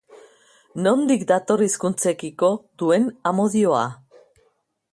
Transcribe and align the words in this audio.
Nondik 0.85 1.25
dator 1.31 1.63
hizkuntzekiko 1.65 2.49
duen 2.83 3.05
amodioa? 3.33 3.83